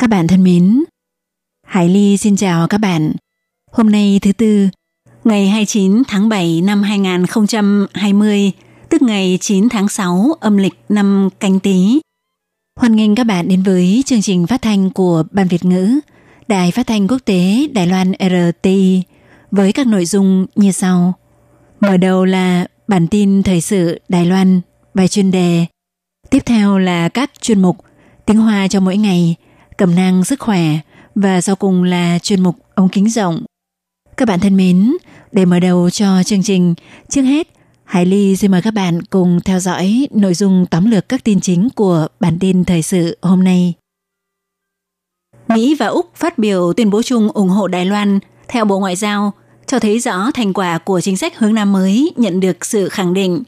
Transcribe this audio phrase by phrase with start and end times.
[0.00, 0.84] Các bạn thân mến,
[1.66, 3.12] Hải Ly xin chào các bạn.
[3.72, 4.68] Hôm nay thứ tư,
[5.24, 8.52] ngày 29 tháng 7 năm 2020,
[8.88, 12.00] tức ngày 9 tháng 6 âm lịch năm canh tí.
[12.76, 16.00] Hoan nghênh các bạn đến với chương trình phát thanh của Ban Việt ngữ,
[16.48, 19.02] Đài Phát thanh Quốc tế Đài Loan RTI
[19.50, 21.14] với các nội dung như sau.
[21.80, 24.60] Mở đầu là bản tin thời sự Đài Loan,
[24.94, 25.66] bài chuyên đề.
[26.30, 27.76] Tiếp theo là các chuyên mục
[28.26, 29.36] tiếng Hoa cho mỗi ngày,
[29.80, 30.78] cẩm nang sức khỏe
[31.14, 33.44] và sau cùng là chuyên mục ống kính rộng.
[34.16, 34.96] Các bạn thân mến,
[35.32, 36.74] để mở đầu cho chương trình,
[37.08, 37.48] trước hết,
[37.84, 41.40] Hải Ly xin mời các bạn cùng theo dõi nội dung tóm lược các tin
[41.40, 43.74] chính của bản tin thời sự hôm nay.
[45.48, 48.18] Mỹ và Úc phát biểu tuyên bố chung ủng hộ Đài Loan
[48.48, 49.32] theo Bộ Ngoại giao,
[49.66, 53.14] cho thấy rõ thành quả của chính sách hướng Nam mới nhận được sự khẳng
[53.14, 53.42] định.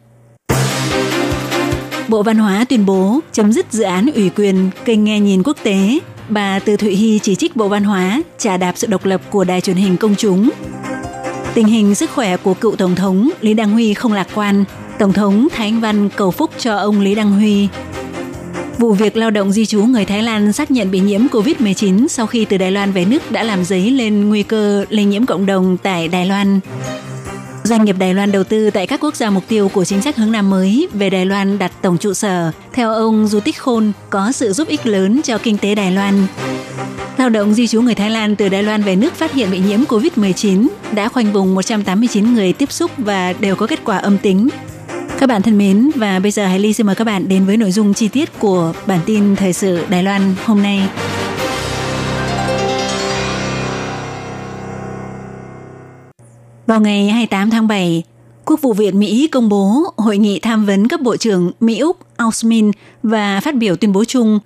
[2.09, 5.57] Bộ Văn hóa tuyên bố chấm dứt dự án ủy quyền kênh nghe nhìn quốc
[5.63, 5.99] tế.
[6.33, 9.45] Bà Từ Thụy Hy chỉ trích Bộ Văn hóa trả đạp sự độc lập của
[9.45, 10.51] đài truyền hình công chúng.
[11.55, 14.65] Tình hình sức khỏe của cựu Tổng thống Lý Đăng Huy không lạc quan.
[14.99, 17.69] Tổng thống Thái Anh Văn cầu phúc cho ông Lý Đăng Huy.
[18.79, 22.27] Vụ việc lao động di trú người Thái Lan xác nhận bị nhiễm COVID-19 sau
[22.27, 25.47] khi từ Đài Loan về nước đã làm dấy lên nguy cơ lây nhiễm cộng
[25.47, 26.61] đồng tại Đài Loan.
[27.65, 30.17] Doanh nghiệp Đài Loan đầu tư tại các quốc gia mục tiêu của chính sách
[30.17, 32.51] hướng Nam mới về Đài Loan đặt tổng trụ sở.
[32.73, 36.27] Theo ông Du Tích Khôn, có sự giúp ích lớn cho kinh tế Đài Loan.
[37.19, 39.59] Lao động di trú người Thái Lan từ Đài Loan về nước phát hiện bị
[39.59, 44.19] nhiễm COVID-19 đã khoanh vùng 189 người tiếp xúc và đều có kết quả âm
[44.19, 44.49] tính.
[45.19, 47.57] Các bạn thân mến, và bây giờ Hải Ly xin mời các bạn đến với
[47.57, 50.89] nội dung chi tiết của bản tin thời sự Đài Loan hôm nay.
[56.67, 58.03] Vào ngày 28 tháng 7,
[58.45, 62.71] Quốc vụ viện Mỹ công bố hội nghị tham vấn cấp bộ trưởng Mỹ-Úc Ausmin
[63.03, 64.39] và phát biểu tuyên bố chung.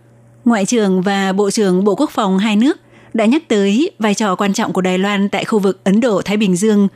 [0.45, 2.79] Ngoại trưởng và Bộ trưởng Bộ Quốc phòng hai nước
[3.15, 6.37] đã nhắc tới vai trò quan trọng của Đài Loan tại khu vực Ấn Độ-Thái
[6.37, 6.89] Bình Dương,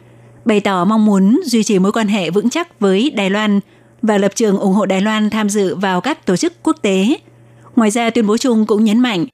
[0.44, 3.60] bày tỏ mong muốn duy trì mối quan hệ vững chắc với Đài Loan
[4.02, 7.16] và lập trường ủng hộ Đài Loan tham dự vào các tổ chức quốc tế.
[7.76, 9.26] Ngoài ra, tuyên bố chung cũng nhấn mạnh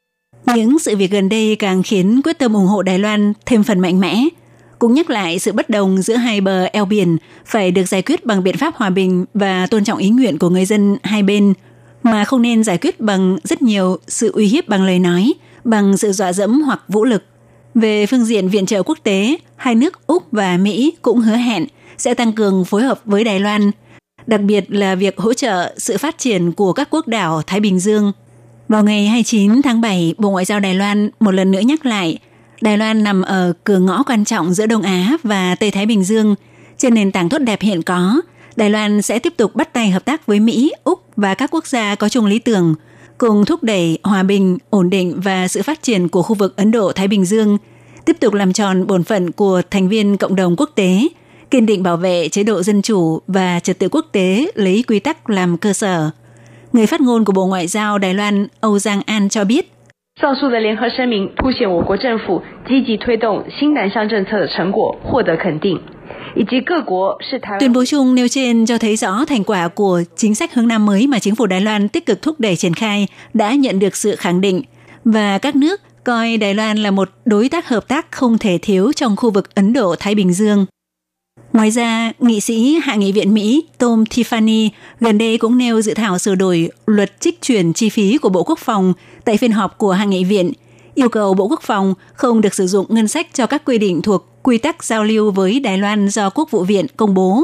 [0.46, 3.80] những sự việc gần đây càng khiến quyết tâm ủng hộ Đài Loan thêm phần
[3.80, 4.24] mạnh mẽ–
[4.78, 8.26] cũng nhắc lại sự bất đồng giữa hai bờ eo biển phải được giải quyết
[8.26, 11.54] bằng biện pháp hòa bình và tôn trọng ý nguyện của người dân hai bên,
[12.02, 15.32] mà không nên giải quyết bằng rất nhiều sự uy hiếp bằng lời nói,
[15.64, 17.24] bằng sự dọa dẫm hoặc vũ lực.
[17.74, 21.66] Về phương diện viện trợ quốc tế, hai nước Úc và Mỹ cũng hứa hẹn
[21.98, 23.70] sẽ tăng cường phối hợp với Đài Loan,
[24.26, 27.80] đặc biệt là việc hỗ trợ sự phát triển của các quốc đảo Thái Bình
[27.80, 28.12] Dương.
[28.68, 32.18] Vào ngày 29 tháng 7, Bộ Ngoại giao Đài Loan một lần nữa nhắc lại
[32.60, 36.04] Đài Loan nằm ở cửa ngõ quan trọng giữa Đông Á và Tây Thái Bình
[36.04, 36.34] Dương.
[36.78, 38.20] Trên nền tảng tốt đẹp hiện có,
[38.56, 41.66] Đài Loan sẽ tiếp tục bắt tay hợp tác với Mỹ, Úc và các quốc
[41.66, 42.74] gia có chung lý tưởng,
[43.18, 46.70] cùng thúc đẩy hòa bình, ổn định và sự phát triển của khu vực Ấn
[46.70, 47.58] Độ-Thái Bình Dương,
[48.04, 51.08] tiếp tục làm tròn bổn phận của thành viên cộng đồng quốc tế,
[51.50, 54.98] kiên định bảo vệ chế độ dân chủ và trật tự quốc tế lấy quy
[54.98, 56.10] tắc làm cơ sở.
[56.72, 59.72] Người phát ngôn của Bộ Ngoại giao Đài Loan Âu Giang An cho biết,
[60.21, 65.79] 上述的联合声明凸显我国政府积极推动新南向政策的成果获得肯定。
[67.59, 71.07] Tuyên bố chung nêu trên cho thấy rõ thành quả của chính sách hướng Nam mới
[71.07, 74.15] mà chính phủ Đài Loan tích cực thúc đẩy triển khai đã nhận được sự
[74.15, 74.61] khẳng định
[75.05, 78.91] và các nước coi Đài Loan là một đối tác hợp tác không thể thiếu
[78.95, 80.65] trong khu vực Ấn Độ-Thái Bình Dương.
[81.56, 84.68] Ngoài ra, nghị sĩ Hạ nghị viện Mỹ Tom Tiffany
[85.00, 88.42] gần đây cũng nêu dự thảo sửa đổi luật trích chuyển chi phí của Bộ
[88.42, 88.92] Quốc phòng
[89.24, 90.52] tại phiên họp của Hạ nghị viện,
[90.94, 94.02] yêu cầu Bộ Quốc phòng không được sử dụng ngân sách cho các quy định
[94.02, 97.42] thuộc quy tắc giao lưu với Đài Loan do Quốc vụ viện công bố.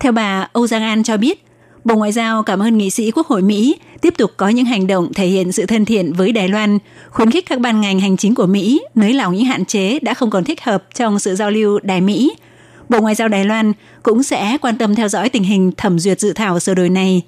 [0.00, 1.44] Theo bà Âu Giang An cho biết,
[1.84, 4.86] Bộ Ngoại giao cảm ơn nghị sĩ Quốc hội Mỹ tiếp tục có những hành
[4.86, 6.78] động thể hiện sự thân thiện với Đài Loan,
[7.10, 10.14] khuyến khích các ban ngành hành chính của Mỹ nới lỏng những hạn chế đã
[10.14, 12.32] không còn thích hợp trong sự giao lưu Đài Mỹ–
[12.88, 16.20] Bộ Ngoại giao Đài Loan cũng sẽ quan tâm theo dõi tình hình thẩm duyệt
[16.20, 17.22] dự thảo sửa đổi này.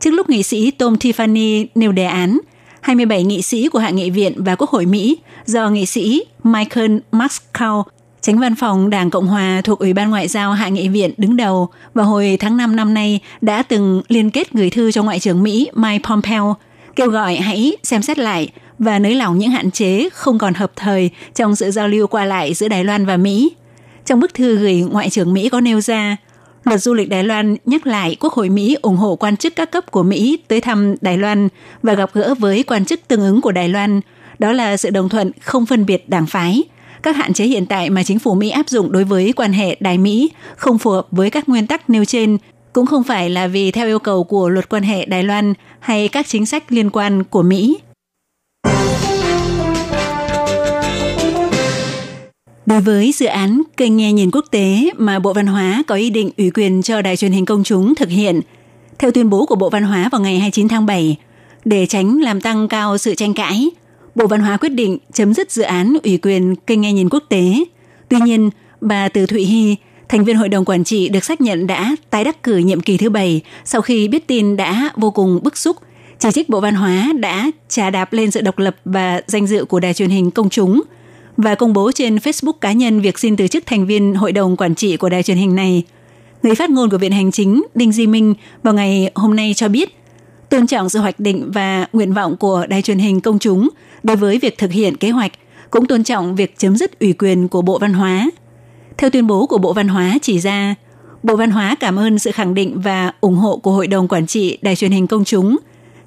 [0.00, 2.38] Trước lúc nghị sĩ Tom Tiffany nêu đề án,
[2.80, 6.96] 27 nghị sĩ của Hạ nghị viện và Quốc hội Mỹ do nghị sĩ Michael
[7.12, 7.82] Muscow,
[8.20, 11.36] tránh văn phòng Đảng Cộng Hòa thuộc Ủy ban Ngoại giao Hạ nghị viện đứng
[11.36, 15.20] đầu vào hồi tháng 5 năm nay đã từng liên kết gửi thư cho Ngoại
[15.20, 16.56] trưởng Mỹ Mike Pompeo
[16.96, 18.48] kêu gọi hãy xem xét lại
[18.78, 22.24] và nới lỏng những hạn chế không còn hợp thời trong sự giao lưu qua
[22.24, 23.52] lại giữa Đài Loan và Mỹ.
[24.06, 26.16] Trong bức thư gửi Ngoại trưởng Mỹ có nêu ra,
[26.64, 29.70] luật du lịch Đài Loan nhắc lại Quốc hội Mỹ ủng hộ quan chức các
[29.70, 31.48] cấp của Mỹ tới thăm Đài Loan
[31.82, 34.00] và gặp gỡ với quan chức tương ứng của Đài Loan.
[34.38, 36.64] Đó là sự đồng thuận không phân biệt đảng phái.
[37.02, 39.76] Các hạn chế hiện tại mà chính phủ Mỹ áp dụng đối với quan hệ
[39.80, 42.38] Đài Mỹ không phù hợp với các nguyên tắc nêu trên
[42.72, 46.08] cũng không phải là vì theo yêu cầu của luật quan hệ Đài Loan hay
[46.08, 47.78] các chính sách liên quan của Mỹ.
[52.66, 56.10] Đối với dự án kênh nghe nhìn quốc tế mà Bộ Văn hóa có ý
[56.10, 58.40] định ủy quyền cho đài truyền hình công chúng thực hiện,
[58.98, 61.16] theo tuyên bố của Bộ Văn hóa vào ngày 29 tháng 7,
[61.64, 63.70] để tránh làm tăng cao sự tranh cãi,
[64.14, 67.22] Bộ Văn hóa quyết định chấm dứt dự án ủy quyền kênh nghe nhìn quốc
[67.28, 67.64] tế.
[68.08, 69.76] Tuy nhiên, bà Từ Thụy Hy,
[70.08, 72.96] thành viên hội đồng quản trị được xác nhận đã tái đắc cử nhiệm kỳ
[72.96, 75.76] thứ bảy sau khi biết tin đã vô cùng bức xúc,
[76.18, 79.64] chỉ trích Bộ Văn hóa đã trà đạp lên sự độc lập và danh dự
[79.64, 80.82] của đài truyền hình công chúng–
[81.36, 84.56] và công bố trên Facebook cá nhân việc xin từ chức thành viên hội đồng
[84.56, 85.82] quản trị của đài truyền hình này.
[86.42, 89.68] Người phát ngôn của Viện Hành Chính Đinh Di Minh vào ngày hôm nay cho
[89.68, 89.96] biết,
[90.48, 93.68] tôn trọng sự hoạch định và nguyện vọng của đài truyền hình công chúng
[94.02, 95.32] đối với việc thực hiện kế hoạch,
[95.70, 98.30] cũng tôn trọng việc chấm dứt ủy quyền của Bộ Văn hóa.
[98.98, 100.74] Theo tuyên bố của Bộ Văn hóa chỉ ra,
[101.22, 104.26] Bộ Văn hóa cảm ơn sự khẳng định và ủng hộ của Hội đồng Quản
[104.26, 105.56] trị Đài truyền hình công chúng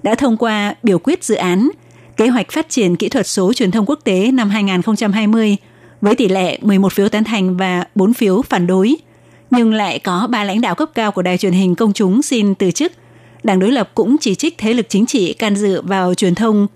[0.04, 1.70] đã thông qua biểu quyết dự án
[2.20, 5.58] Kế hoạch phát triển kỹ thuật số truyền thông quốc tế năm 2020
[6.02, 8.96] với tỷ lệ 11 phiếu tán thành và 4 phiếu phản đối,
[9.52, 12.56] nhưng lại có ba lãnh đạo cấp cao của đài truyền hình công chúng xin
[12.56, 12.92] từ chức.
[13.44, 16.68] Đảng đối lập cũng chỉ trích thế lực chính trị can dự vào truyền thông.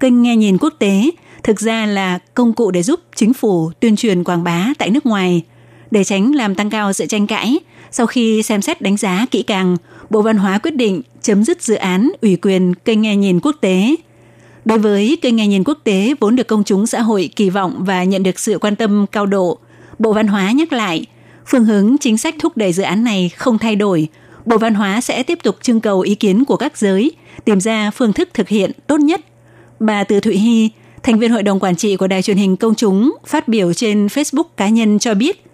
[0.00, 1.10] Kênh nghe nhìn quốc tế
[1.42, 5.06] thực ra là công cụ để giúp chính phủ tuyên truyền quảng bá tại nước
[5.06, 5.42] ngoài.
[5.90, 7.58] Để tránh làm tăng cao sự tranh cãi,
[7.90, 9.76] sau khi xem xét đánh giá kỹ càng,
[10.10, 13.56] Bộ Văn hóa quyết định chấm dứt dự án ủy quyền kênh nghe nhìn quốc
[13.60, 13.96] tế–
[14.64, 17.84] Đối với kênh nghe nhìn quốc tế vốn được công chúng xã hội kỳ vọng
[17.84, 19.58] và nhận được sự quan tâm cao độ,
[19.98, 21.06] Bộ Văn hóa nhắc lại,
[21.46, 24.08] phương hướng chính sách thúc đẩy dự án này không thay đổi.
[24.46, 27.12] Bộ Văn hóa sẽ tiếp tục trưng cầu ý kiến của các giới,
[27.44, 29.20] tìm ra phương thức thực hiện tốt nhất.
[29.80, 30.70] Bà Từ Thụy Hy,
[31.02, 34.06] thành viên hội đồng quản trị của đài truyền hình công chúng, phát biểu trên
[34.06, 35.44] Facebook cá nhân cho biết,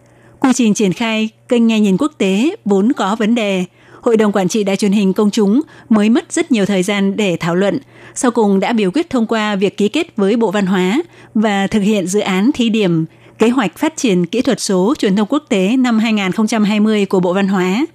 [0.41, 3.65] quy trình triển khai kênh nghe nhìn quốc tế vốn có vấn đề–
[4.01, 7.17] Hội đồng Quản trị Đài truyền hình công chúng mới mất rất nhiều thời gian
[7.17, 7.79] để thảo luận,
[8.15, 11.03] sau cùng đã biểu quyết thông qua việc ký kết với Bộ Văn hóa
[11.35, 13.05] và thực hiện dự án thí điểm
[13.39, 17.33] kế hoạch phát triển kỹ thuật số truyền thông quốc tế năm 2020 của Bộ
[17.33, 17.87] Văn hóa.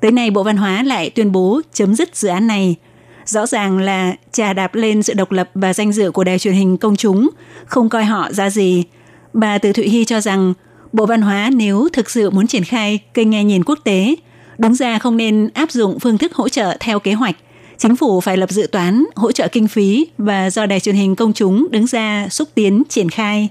[0.00, 2.76] Tới nay Bộ Văn hóa lại tuyên bố chấm dứt dự án này.
[3.24, 6.54] Rõ ràng là trà đạp lên sự độc lập và danh dự của đài truyền
[6.54, 7.30] hình công chúng,
[7.66, 8.84] không coi họ ra gì.
[9.32, 10.54] Bà Từ Thụy Hy cho rằng
[10.92, 14.14] Bộ Văn hóa nếu thực sự muốn triển khai kênh nghe nhìn quốc tế–
[14.58, 17.36] Đúng ra không nên áp dụng phương thức hỗ trợ theo kế hoạch.
[17.78, 21.16] Chính phủ phải lập dự toán, hỗ trợ kinh phí và do đài truyền hình
[21.16, 23.48] công chúng đứng ra xúc tiến triển khai.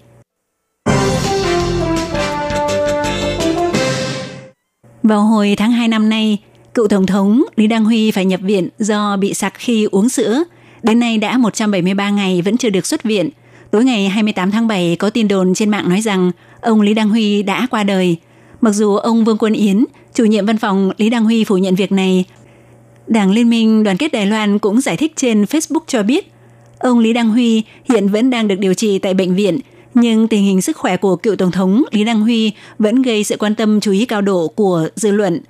[5.03, 6.37] Vào hồi tháng 2 năm nay,
[6.73, 10.43] cựu Tổng thống Lý Đăng Huy phải nhập viện do bị sặc khi uống sữa.
[10.83, 13.29] Đến nay đã 173 ngày vẫn chưa được xuất viện.
[13.71, 16.31] Tối ngày 28 tháng 7 có tin đồn trên mạng nói rằng
[16.61, 18.17] ông Lý Đăng Huy đã qua đời.
[18.61, 21.75] Mặc dù ông Vương Quân Yến Chủ nhiệm văn phòng Lý Đăng Huy phủ nhận
[21.75, 22.25] việc này.
[23.07, 26.31] Đảng Liên minh Đoàn kết Đài Loan cũng giải thích trên Facebook cho biết,
[26.79, 29.59] ông Lý Đăng Huy hiện vẫn đang được điều trị tại bệnh viện,
[29.93, 33.37] nhưng tình hình sức khỏe của cựu Tổng thống Lý Đăng Huy vẫn gây sự
[33.39, 35.41] quan tâm chú ý cao độ của dư luận.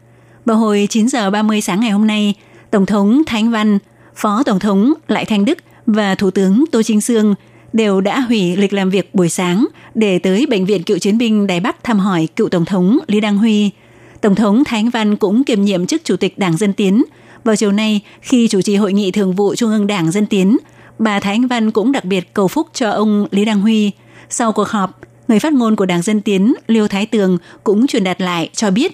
[0.45, 2.33] Vào hồi 9 giờ 30 sáng ngày hôm nay,
[2.71, 3.79] Tổng thống Thánh Văn,
[4.15, 7.35] Phó Tổng thống Lại Thanh Đức và Thủ tướng Tô Trinh Sương
[7.72, 11.46] đều đã hủy lịch làm việc buổi sáng để tới Bệnh viện Cựu Chiến binh
[11.46, 13.80] Đài Bắc thăm hỏi cựu Tổng thống Lý Đăng Huy –
[14.20, 17.02] Tổng thống Thái Anh Văn cũng kiêm nhiệm chức Chủ tịch Đảng Dân Tiến.
[17.44, 20.56] Vào chiều nay, khi chủ trì hội nghị thường vụ Trung ương Đảng Dân Tiến,
[20.98, 23.90] bà Thái Anh Văn cũng đặc biệt cầu phúc cho ông Lý Đăng Huy.
[24.28, 28.04] Sau cuộc họp, người phát ngôn của Đảng Dân Tiến Liêu Thái Tường cũng truyền
[28.04, 28.92] đạt lại cho biết.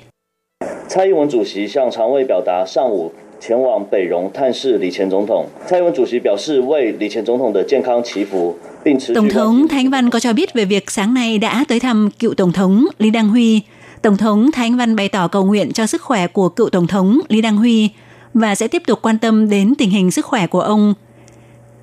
[0.88, 3.10] 蔡英文主席向常委表达上午
[3.40, 5.46] 前往北荣探视李前总统。
[5.66, 9.14] 蔡英文主席表示为李前总统的健康祈福，并持续。
[9.14, 12.52] Tổng thống Thanh Văn có cho biết về việc sáng nay đã tới thăm cựu tổng
[12.52, 13.60] thống Lý Đăng Huy.
[14.02, 16.86] Tổng thống Thái Anh Văn bày tỏ cầu nguyện cho sức khỏe của cựu Tổng
[16.86, 17.88] thống Lý Đăng Huy
[18.34, 20.94] và sẽ tiếp tục quan tâm đến tình hình sức khỏe của ông.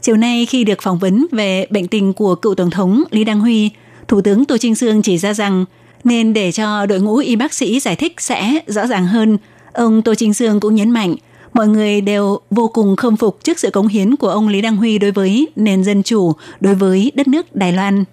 [0.01, 3.39] Chiều nay khi được phỏng vấn về bệnh tình của cựu Tổng thống Lý Đăng
[3.39, 3.69] Huy,
[4.07, 5.65] Thủ tướng Tô Trinh Sương chỉ ra rằng
[6.03, 9.37] nên để cho đội ngũ y bác sĩ giải thích sẽ rõ ràng hơn.
[9.73, 11.15] Ông Tô Trinh Sương cũng nhấn mạnh
[11.54, 14.76] mọi người đều vô cùng khâm phục trước sự cống hiến của ông Lý Đăng
[14.76, 18.04] Huy đối với nền dân chủ, đối với đất nước Đài Loan.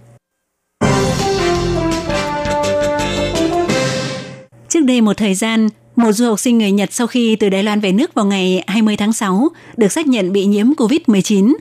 [4.69, 7.63] Trước đây một thời gian, một du học sinh người Nhật sau khi từ Đài
[7.63, 11.53] Loan về nước vào ngày 20 tháng 6 được xác nhận bị nhiễm COVID-19.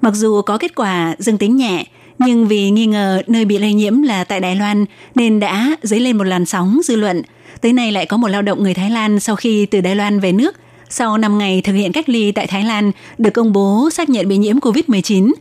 [0.00, 1.84] Mặc dù có kết quả dương tính nhẹ,
[2.18, 6.00] nhưng vì nghi ngờ nơi bị lây nhiễm là tại Đài Loan nên đã dấy
[6.00, 7.22] lên một làn sóng dư luận.
[7.60, 10.20] Tới nay lại có một lao động người Thái Lan sau khi từ Đài Loan
[10.20, 10.56] về nước,
[10.90, 14.28] sau 5 ngày thực hiện cách ly tại Thái Lan được công bố xác nhận
[14.28, 15.32] bị nhiễm COVID-19.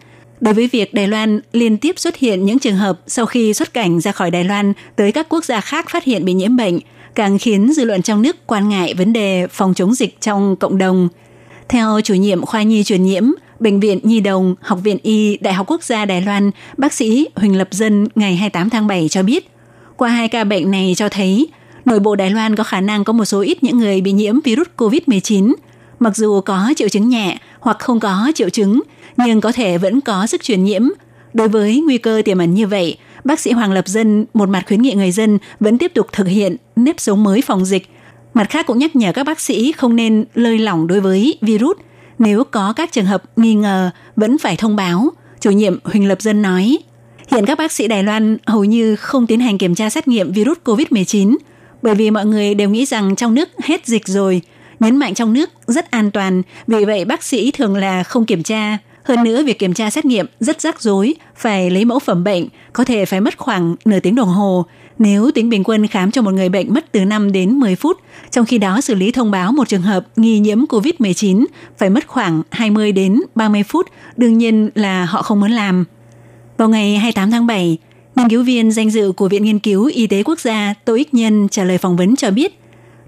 [0.42, 3.74] Đối với việc Đài Loan liên tiếp xuất hiện những trường hợp sau khi xuất
[3.74, 6.80] cảnh ra khỏi Đài Loan tới các quốc gia khác phát hiện bị nhiễm bệnh,
[7.16, 10.78] càng khiến dư luận trong nước quan ngại vấn đề phòng chống dịch trong cộng
[10.78, 11.10] đồng.
[11.70, 13.24] Theo chủ nhiệm khoa nhi truyền nhiễm,
[13.60, 17.28] Bệnh viện Nhi Đồng, Học viện Y, Đại học Quốc gia Đài Loan, bác sĩ
[17.36, 19.50] Huỳnh Lập Dân ngày 28 tháng 7 cho biết,
[19.98, 21.48] qua hai ca bệnh này cho thấy
[21.88, 24.42] nội bộ Đài Loan có khả năng có một số ít những người bị nhiễm
[24.42, 25.54] virus COVID-19.
[26.00, 28.82] Mặc dù có triệu chứng nhẹ hoặc không có triệu chứng,
[29.18, 30.88] nhưng có thể vẫn có sức truyền nhiễm.
[31.34, 34.64] Đối với nguy cơ tiềm ẩn như vậy, bác sĩ Hoàng Lập Dân một mặt
[34.68, 37.88] khuyến nghị người dân vẫn tiếp tục thực hiện nếp sống mới phòng dịch.
[38.34, 41.78] Mặt khác cũng nhắc nhở các bác sĩ không nên lơi lỏng đối với virus.
[42.20, 45.10] Nếu có các trường hợp nghi ngờ, vẫn phải thông báo.
[45.40, 46.78] Chủ nhiệm Huỳnh Lập Dân nói,
[47.32, 50.32] hiện các bác sĩ Đài Loan hầu như không tiến hành kiểm tra xét nghiệm
[50.32, 51.36] virus COVID-19
[51.82, 54.42] bởi vì mọi người đều nghĩ rằng trong nước hết dịch rồi,
[54.80, 58.44] nhấn mạnh trong nước rất an toàn, vì vậy bác sĩ thường là không kiểm
[58.44, 58.78] tra.
[59.04, 62.48] Hơn nữa, việc kiểm tra xét nghiệm rất rắc rối, phải lấy mẫu phẩm bệnh,
[62.74, 64.66] có thể phải mất khoảng nửa tiếng đồng hồ.
[65.00, 67.98] Nếu tính bình quân khám cho một người bệnh mất từ 5 đến 10 phút,
[68.32, 71.46] trong khi đó xử lý thông báo một trường hợp nghi nhiễm COVID-19
[71.78, 75.86] phải mất khoảng 20 đến 30 phút, đương nhiên là họ không muốn làm.
[76.58, 77.78] Vào ngày 28 tháng 7,
[78.18, 81.14] nghiên cứu viên danh dự của Viện Nghiên cứu Y tế Quốc gia Tô Ích
[81.14, 82.60] Nhân trả lời phỏng vấn cho biết,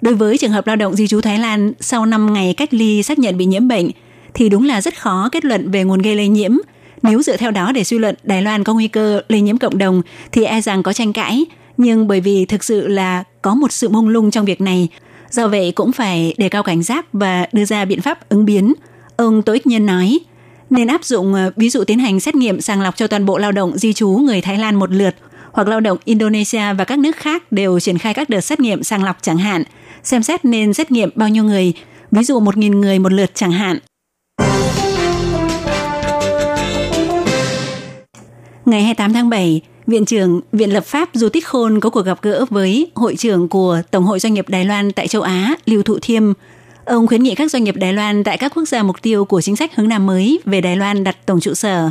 [0.01, 3.03] đối với trường hợp lao động di trú Thái Lan sau 5 ngày cách ly
[3.03, 3.89] xác nhận bị nhiễm bệnh,
[4.33, 6.51] thì đúng là rất khó kết luận về nguồn gây lây nhiễm.
[7.01, 9.77] Nếu dựa theo đó để suy luận Đài Loan có nguy cơ lây nhiễm cộng
[9.77, 10.01] đồng
[10.31, 11.45] thì e rằng có tranh cãi,
[11.77, 14.87] nhưng bởi vì thực sự là có một sự mông lung trong việc này,
[15.31, 18.73] do vậy cũng phải đề cao cảnh giác và đưa ra biện pháp ứng biến.
[19.17, 20.19] Ông Tô Ích Nhân nói,
[20.69, 23.37] nên áp dụng ờ, ví dụ tiến hành xét nghiệm sàng lọc cho toàn bộ
[23.37, 25.15] lao động di trú người Thái Lan một lượt
[25.51, 28.83] hoặc lao động Indonesia và các nước khác đều triển khai các đợt xét nghiệm
[28.83, 29.63] sàng lọc chẳng hạn,
[30.03, 31.73] xem xét nên xét nghiệm bao nhiêu người,
[32.11, 33.77] ví dụ 1.000 người một lượt chẳng hạn.
[38.65, 42.21] Ngày 28 tháng 7, Viện trưởng Viện Lập pháp Du Tích Khôn có cuộc gặp
[42.21, 45.83] gỡ với Hội trưởng của Tổng hội Doanh nghiệp Đài Loan tại châu Á, Lưu
[45.83, 46.33] Thụ Thiêm.
[46.89, 49.41] Ông khuyến nghị các doanh nghiệp Đài Loan tại các quốc gia mục tiêu của
[49.41, 51.89] chính sách hướng Nam mới về Đài Loan đặt tổng trụ sở.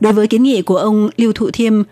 [0.00, 1.82] Đối với kiến nghị của ông Lưu Thụ Thiêm,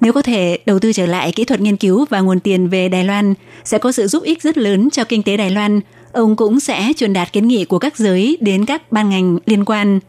[0.00, 2.88] nếu có thể đầu tư trở lại kỹ thuật nghiên cứu và nguồn tiền về
[2.88, 3.34] Đài Loan
[3.64, 5.80] sẽ có sự giúp ích rất lớn cho kinh tế Đài Loan.
[6.12, 9.64] Ông cũng sẽ truyền đạt kiến nghị của các giới đến các ban ngành liên
[9.64, 10.00] quan.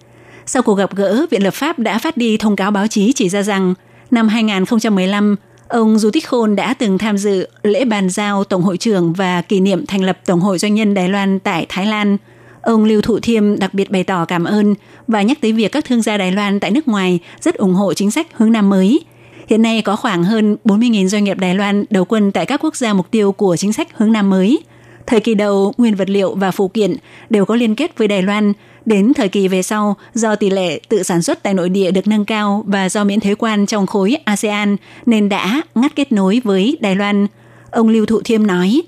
[0.46, 3.30] Sau cuộc gặp gỡ, Viện Lập pháp đã phát đi thông cáo báo chí chỉ
[3.30, 3.74] ra rằng
[4.12, 5.36] năm 2015,
[5.68, 9.42] ông Du Tích Khôn đã từng tham dự lễ bàn giao Tổng hội trưởng và
[9.42, 12.18] kỷ niệm thành lập Tổng hội Doanh nhân Đài Loan tại Thái Lan.
[12.62, 14.76] Ông Lưu Thụ Thiêm đặc biệt bày tỏ cảm ơn
[15.08, 17.94] và nhắc tới việc các thương gia Đài Loan tại nước ngoài rất ủng hộ
[17.94, 19.00] chính sách hướng Nam mới.
[19.48, 22.76] Hiện nay có khoảng hơn 40.000 doanh nghiệp Đài Loan đầu quân tại các quốc
[22.76, 24.60] gia mục tiêu của chính sách hướng Nam mới.
[25.08, 26.96] Thời kỳ đầu, nguyên vật liệu và phụ kiện
[27.30, 28.54] đều có liên kết với Đài Loan–
[28.86, 32.08] Đến thời kỳ về sau, do tỷ lệ tự sản xuất tại nội địa được
[32.08, 34.76] nâng cao và do miễn thuế quan trong khối ASEAN
[35.06, 37.28] nên đã ngắt kết nối với Đài Loan.
[37.72, 38.82] Ông Lưu Thụ Thiêm nói,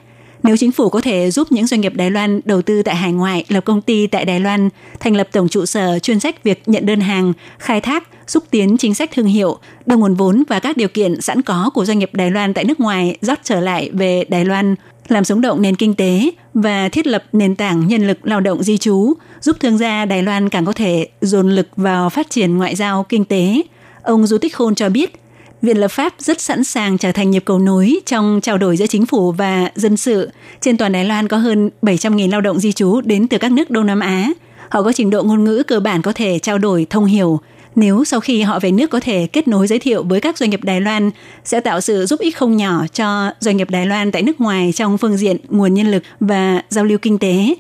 [0.43, 3.13] nếu chính phủ có thể giúp những doanh nghiệp Đài Loan đầu tư tại hải
[3.13, 6.61] ngoại, lập công ty tại Đài Loan, thành lập tổng trụ sở chuyên trách việc
[6.65, 10.59] nhận đơn hàng, khai thác, xúc tiến chính sách thương hiệu, đưa nguồn vốn và
[10.59, 13.59] các điều kiện sẵn có của doanh nghiệp Đài Loan tại nước ngoài rót trở
[13.59, 14.75] lại về Đài Loan,
[15.07, 18.63] làm sống động nền kinh tế và thiết lập nền tảng nhân lực lao động
[18.63, 22.57] di trú, giúp thương gia Đài Loan càng có thể dồn lực vào phát triển
[22.57, 23.61] ngoại giao kinh tế.
[24.01, 25.13] Ông Du Tích Khôn cho biết,
[25.61, 28.87] Viện lập pháp rất sẵn sàng trở thành nhịp cầu nối trong trao đổi giữa
[28.87, 30.29] chính phủ và dân sự.
[30.61, 33.69] Trên toàn Đài Loan có hơn 700.000 lao động di trú đến từ các nước
[33.69, 34.31] Đông Nam Á.
[34.69, 37.39] Họ có trình độ ngôn ngữ cơ bản có thể trao đổi thông hiểu.
[37.77, 40.49] Nếu sau khi họ về nước có thể kết nối giới thiệu với các doanh
[40.49, 41.11] nghiệp Đài Loan,
[41.43, 44.71] sẽ tạo sự giúp ích không nhỏ cho doanh nghiệp Đài Loan tại nước ngoài
[44.75, 47.55] trong phương diện nguồn nhân lực và giao lưu kinh tế.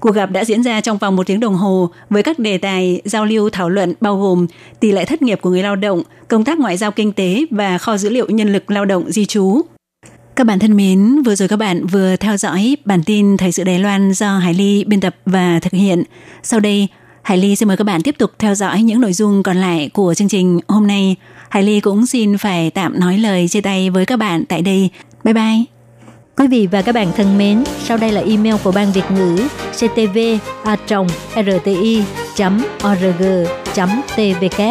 [0.00, 3.00] Cuộc gặp đã diễn ra trong vòng một tiếng đồng hồ với các đề tài
[3.04, 4.46] giao lưu thảo luận bao gồm
[4.80, 7.78] tỷ lệ thất nghiệp của người lao động, công tác ngoại giao kinh tế và
[7.78, 9.60] kho dữ liệu nhân lực lao động di trú.
[10.36, 13.64] Các bạn thân mến, vừa rồi các bạn vừa theo dõi bản tin Thời sự
[13.64, 16.02] Đài Loan do Hải Ly biên tập và thực hiện.
[16.42, 16.88] Sau đây,
[17.22, 19.90] Hải Ly xin mời các bạn tiếp tục theo dõi những nội dung còn lại
[19.92, 21.16] của chương trình hôm nay.
[21.48, 24.90] Hải Ly cũng xin phải tạm nói lời chia tay với các bạn tại đây.
[25.24, 25.64] Bye bye!
[26.36, 29.48] Quý vị và các bạn thân mến, sau đây là email của Ban Việt ngữ
[29.72, 30.18] ctv
[30.64, 30.76] a
[31.36, 32.02] rti
[32.84, 33.22] org
[34.16, 34.62] tvk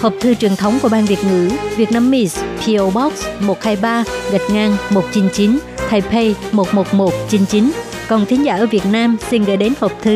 [0.00, 4.50] Hộp thư truyền thống của Ban Việt ngữ Việt Nam Miss PO Box 123 gạch
[4.50, 5.58] ngang 199
[5.90, 7.72] Taipei 11199
[8.08, 10.14] Còn thính giả ở Việt Nam xin gửi đến hộp thư